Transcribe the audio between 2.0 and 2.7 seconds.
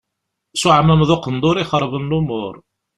lumuṛ.